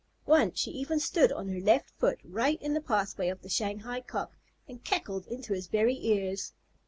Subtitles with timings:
[0.25, 4.01] Once she even stood on her left foot right in the pathway of the Shanghai
[4.01, 4.35] Cock,
[4.67, 6.53] and cackled into his very ears.